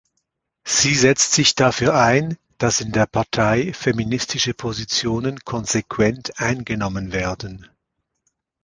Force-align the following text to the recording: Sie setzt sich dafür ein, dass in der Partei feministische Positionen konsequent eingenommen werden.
Sie 0.65 0.95
setzt 0.95 1.33
sich 1.33 1.53
dafür 1.53 1.93
ein, 1.93 2.39
dass 2.57 2.81
in 2.81 2.91
der 2.91 3.05
Partei 3.05 3.71
feministische 3.71 4.55
Positionen 4.55 5.37
konsequent 5.45 6.39
eingenommen 6.39 7.11
werden. 7.11 7.69